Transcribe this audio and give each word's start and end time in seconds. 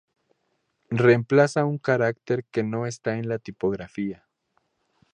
Reemplaza 1.03 1.63
un 1.65 1.77
caracter 1.77 2.43
que 2.45 2.63
no 2.63 2.87
está 2.87 3.19
en 3.19 3.29
la 3.29 3.37
tipografía. 3.37 4.27